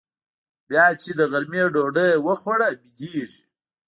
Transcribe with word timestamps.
بيا 0.69 0.85
چې 1.01 1.11
د 1.19 1.21
غرمې 1.31 1.63
ډوډۍ 1.73 2.07
يې 2.11 2.17
وخوړه 2.27 2.69
بيدېږي. 2.81 3.41